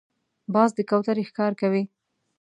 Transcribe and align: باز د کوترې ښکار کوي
باز 0.53 0.69
د 0.77 0.79
کوترې 0.89 1.23
ښکار 1.29 1.53
کوي 1.61 1.83